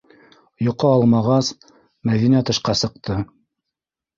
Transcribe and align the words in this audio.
Йоҡо 0.67 0.89
алмағас, 0.95 1.51
Мәҙинә 2.11 2.43
тышҡа 2.51 2.77
сыҡты. 2.83 3.21